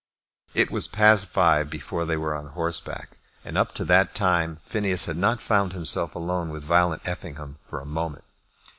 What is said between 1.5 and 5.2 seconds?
before they were on horseback, and up to that time Phineas had